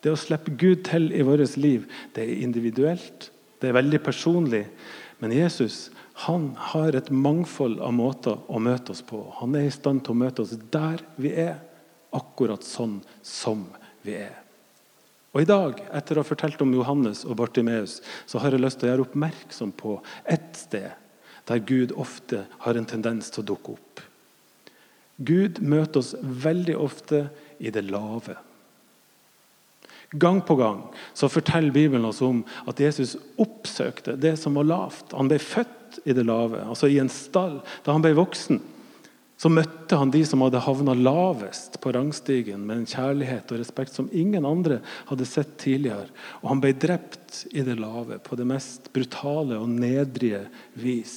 Det 0.00 0.12
å 0.12 0.18
slippe 0.18 0.54
Gud 0.54 0.84
til 0.86 1.10
i 1.10 1.24
vårt 1.26 1.56
liv, 1.58 1.88
det 2.14 2.22
er 2.22 2.44
individuelt. 2.46 3.26
Det 3.60 3.68
er 3.68 3.76
veldig 3.76 4.00
personlig. 4.06 4.68
Men 5.20 5.34
Jesus 5.34 5.88
han 6.26 6.50
har 6.70 6.96
et 6.96 7.10
mangfold 7.10 7.80
av 7.80 7.94
måter 7.96 8.38
å 8.46 8.60
møte 8.62 8.92
oss 8.92 9.02
på. 9.02 9.22
Han 9.40 9.56
er 9.56 9.66
i 9.66 9.72
stand 9.74 10.04
til 10.04 10.14
å 10.14 10.20
møte 10.20 10.44
oss 10.44 10.52
der 10.72 11.02
vi 11.16 11.32
er, 11.32 11.56
akkurat 12.12 12.64
sånn 12.66 12.98
som 13.24 13.64
vi 14.04 14.18
er. 14.20 14.34
Og 15.30 15.44
I 15.44 15.46
dag, 15.46 15.78
etter 15.94 16.18
å 16.18 16.24
ha 16.24 16.26
fortalt 16.26 16.62
om 16.64 16.72
Johannes 16.74 17.22
og 17.22 17.36
Bartimeus, 17.38 18.00
så 18.26 18.40
har 18.42 18.54
jeg 18.54 18.64
lyst 18.64 18.80
til 18.80 18.88
å 18.88 18.92
gjøre 18.92 19.06
oppmerksom 19.06 19.72
på 19.78 20.00
ett 20.24 20.50
sted 20.58 20.90
der 21.50 21.62
Gud 21.66 21.94
ofte 21.98 22.44
har 22.62 22.78
en 22.78 22.86
tendens 22.86 23.30
til 23.30 23.42
å 23.42 23.48
dukke 23.52 23.74
opp. 23.74 24.02
Gud 25.20 25.58
møter 25.62 26.00
oss 26.00 26.14
veldig 26.20 26.76
ofte 26.78 27.24
i 27.58 27.72
det 27.74 27.82
lave. 27.88 28.36
Gang 30.10 30.40
på 30.42 30.56
gang 30.58 30.82
så 31.14 31.30
forteller 31.30 31.74
Bibelen 31.74 32.08
oss 32.08 32.22
om 32.26 32.42
at 32.70 32.80
Jesus 32.82 33.16
oppsøkte 33.38 34.16
det 34.18 34.34
som 34.40 34.58
var 34.58 34.66
lavt. 34.66 35.14
Han 35.14 35.30
ble 35.30 35.38
født 35.42 36.00
i 36.04 36.14
det 36.16 36.24
lave, 36.26 36.64
altså 36.66 36.90
i 36.90 36.98
en 37.02 37.10
stall. 37.12 37.60
Da 37.86 37.94
han 37.94 38.02
ble 38.02 38.16
voksen, 38.18 38.58
så 39.40 39.48
møtte 39.48 39.96
han 39.96 40.10
de 40.12 40.20
som 40.28 40.42
hadde 40.44 40.60
havna 40.60 40.92
lavest 40.92 41.78
på 41.80 41.94
rangstigen, 41.96 42.60
med 42.68 42.82
en 42.82 42.90
kjærlighet 42.90 43.48
og 43.48 43.62
respekt 43.62 43.94
som 43.96 44.10
ingen 44.12 44.44
andre 44.44 44.82
hadde 45.08 45.24
sett 45.28 45.54
tidligere. 45.62 46.10
Og 46.42 46.50
han 46.50 46.60
ble 46.60 46.74
drept 46.76 47.46
i 47.48 47.64
det 47.64 47.78
lave, 47.80 48.18
på 48.20 48.36
det 48.36 48.44
mest 48.50 48.90
brutale 48.92 49.56
og 49.56 49.70
nedrige 49.72 50.42
vis. 50.76 51.16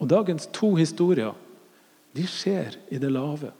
Og 0.00 0.08
dagens 0.08 0.48
to 0.56 0.72
historier 0.80 1.36
de 2.16 2.24
skjer 2.24 2.80
i 2.88 3.02
det 3.02 3.12
lave. 3.12 3.52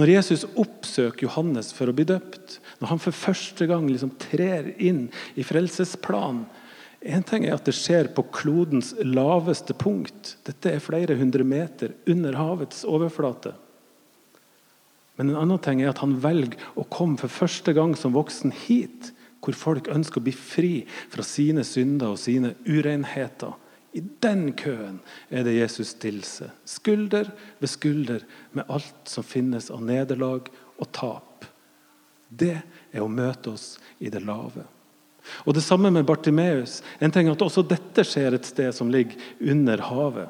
Når 0.00 0.14
Jesus 0.14 0.46
oppsøker 0.48 1.26
Johannes 1.26 1.74
for 1.76 1.92
å 1.92 1.96
bli 1.96 2.08
døpt, 2.08 2.56
når 2.80 2.94
han 2.94 3.04
for 3.04 3.20
første 3.20 3.68
gang 3.68 3.84
liksom 3.90 4.16
trer 4.30 4.72
inn 4.80 5.10
i 5.36 5.44
frelsesplanen 5.44 6.46
En 7.02 7.24
ting 7.26 7.44
er 7.46 7.56
at 7.56 7.66
det 7.66 7.74
skjer 7.74 8.12
på 8.14 8.24
klodens 8.34 8.92
laveste 9.02 9.74
punkt. 9.74 10.36
Dette 10.46 10.70
er 10.70 10.82
flere 10.82 11.16
hundre 11.18 11.44
meter 11.46 11.96
under 12.06 12.36
havets 12.38 12.84
overflate. 12.86 13.56
Men 15.18 15.32
en 15.32 15.40
annen 15.42 15.60
ting 15.62 15.82
er 15.82 15.90
at 15.90 16.00
han 16.02 16.14
velger 16.22 16.60
å 16.78 16.86
komme 16.90 17.18
for 17.20 17.32
første 17.32 17.74
gang 17.76 17.96
som 17.98 18.14
voksen 18.14 18.54
hit, 18.64 19.10
hvor 19.42 19.56
folk 19.58 19.90
ønsker 19.90 20.22
å 20.22 20.26
bli 20.28 20.34
fri 20.36 20.74
fra 21.10 21.24
sine 21.26 21.64
synder 21.66 22.14
og 22.14 22.22
sine 22.22 22.54
urenheter. 22.68 23.58
I 23.92 24.00
den 24.24 24.52
køen 24.56 25.00
er 25.28 25.44
det 25.44 25.58
Jesus 25.58 25.90
stiller 25.92 26.24
seg, 26.24 26.52
skulder 26.64 27.28
ved 27.60 27.68
skulder, 27.68 28.22
med 28.56 28.70
alt 28.72 29.10
som 29.10 29.26
finnes 29.26 29.68
av 29.74 29.82
nederlag 29.84 30.48
og 30.78 30.92
tap. 30.96 31.44
Det 32.30 32.54
er 32.94 33.02
å 33.04 33.10
møte 33.10 33.52
oss 33.52 33.74
i 34.00 34.08
det 34.08 34.22
lave. 34.24 34.64
Og 35.46 35.54
Det 35.54 35.64
samme 35.64 35.90
med 35.90 36.06
Bartimeus. 36.06 36.80
En 37.00 37.10
ting 37.10 37.28
at 37.30 37.42
Også 37.42 37.64
dette 37.66 38.04
skjer 38.06 38.34
et 38.34 38.48
sted 38.48 38.72
som 38.74 38.90
ligger 38.90 39.16
under 39.40 39.82
havet. 39.88 40.28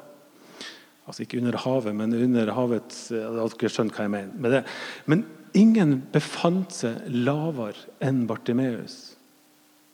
Altså 1.07 1.25
ikke 1.25 1.41
under 1.41 1.57
havet, 1.59 1.95
men 1.95 2.13
under 2.15 2.53
havets 2.55 3.09
Dere 3.11 3.69
skjønner 3.69 3.95
hva 3.95 4.05
jeg 4.05 4.13
mener 4.13 4.37
med 4.39 4.55
det. 4.55 4.63
Men 5.05 5.25
ingen 5.53 5.97
befant 6.13 6.71
seg 6.71 7.03
lavere 7.11 7.91
enn 8.03 8.23
Bartimeus. 8.29 9.17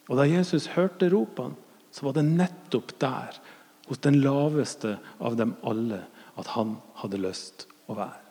Og 0.10 0.18
Da 0.18 0.26
Jesus 0.30 0.70
hørte 0.76 1.10
ropene, 1.10 1.58
så 1.92 2.06
var 2.06 2.18
det 2.18 2.28
nettopp 2.30 2.94
der 3.02 3.40
hos 3.90 4.02
den 4.06 4.22
laveste 4.22 5.00
av 5.18 5.38
dem 5.40 5.56
alle 5.66 6.04
at 6.38 6.54
han 6.54 6.78
hadde 7.02 7.22
lyst 7.22 7.66
å 7.90 7.98
være. 7.98 8.29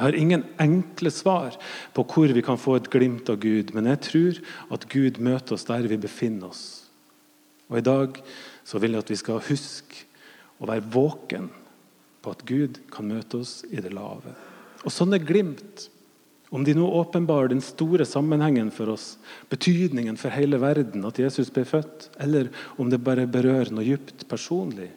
Jeg 0.00 0.06
har 0.06 0.16
ingen 0.16 0.46
enkle 0.56 1.10
svar 1.12 1.58
på 1.92 2.02
hvor 2.08 2.32
vi 2.32 2.40
kan 2.40 2.56
få 2.56 2.78
et 2.78 2.86
glimt 2.88 3.28
av 3.28 3.36
Gud, 3.42 3.74
men 3.76 3.84
jeg 3.90 4.00
tror 4.06 4.38
at 4.72 4.86
Gud 4.88 5.20
møter 5.20 5.58
oss 5.58 5.68
der 5.68 5.84
vi 5.90 5.98
befinner 6.00 6.48
oss. 6.48 6.62
Og 7.68 7.82
I 7.82 7.84
dag 7.84 8.16
så 8.64 8.80
vil 8.80 8.96
jeg 8.96 9.04
at 9.04 9.12
vi 9.12 9.18
skal 9.20 9.44
huske 9.44 10.06
å 10.56 10.70
være 10.72 10.88
våken 10.96 11.50
på 12.24 12.32
at 12.32 12.46
Gud 12.48 12.80
kan 12.88 13.12
møte 13.12 13.42
oss 13.44 13.60
i 13.68 13.76
det 13.84 13.92
lave. 13.92 14.32
Og 14.88 14.88
sånne 14.88 15.20
glimt 15.20 15.90
om 16.48 16.64
de 16.64 16.72
nå 16.74 16.88
åpenbarer 17.04 17.52
den 17.52 17.60
store 17.60 18.08
sammenhengen 18.08 18.72
for 18.72 18.96
oss, 18.96 19.18
betydningen 19.52 20.16
for 20.16 20.32
hele 20.32 20.58
verden, 20.64 21.04
at 21.04 21.20
Jesus 21.20 21.52
ble 21.52 21.68
født, 21.68 22.08
eller 22.24 22.48
om 22.80 22.88
det 22.88 23.04
bare 23.04 23.28
berører 23.28 23.68
noe 23.68 23.84
dypt 23.84 24.24
personlig, 24.32 24.88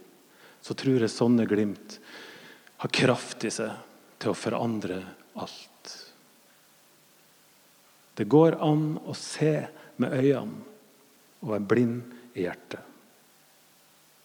så 0.64 0.80
tror 0.80 1.04
jeg 1.04 1.12
sånne 1.12 1.44
glimt 1.44 2.00
har 2.80 3.02
kraft 3.04 3.44
i 3.44 3.52
seg 3.52 3.92
til 4.24 4.32
å 4.32 4.38
forandre 4.38 5.02
alt. 5.42 5.92
Det 8.16 8.26
går 8.30 8.56
an 8.64 8.94
å 9.04 9.16
se 9.18 9.56
med 10.00 10.16
øynene 10.16 10.72
og 11.44 11.50
være 11.52 11.68
blind 11.68 12.38
i 12.38 12.46
hjertet. 12.46 12.80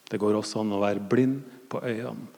Det 0.09 0.21
går 0.21 0.39
også 0.39 0.63
an 0.63 0.77
å 0.77 0.83
være 0.83 1.03
blind 1.05 1.41
på 1.69 1.83
øynene 1.83 2.38